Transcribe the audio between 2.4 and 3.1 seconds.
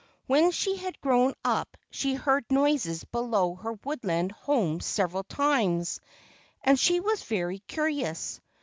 noises